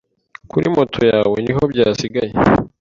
kuri 0.51 0.67
moto 0.75 0.99
yawe 1.11 1.37
niho 1.45 1.63
byasigaye 1.71 2.31